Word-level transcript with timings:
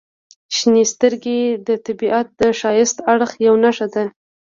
•شنې 0.55 0.83
سترګې 0.93 1.39
د 1.67 1.69
طبیعت 1.85 2.27
د 2.39 2.41
ښایسته 2.59 3.01
اړخ 3.13 3.31
یوه 3.45 3.59
نښه 3.63 3.87
ده. 3.93 4.03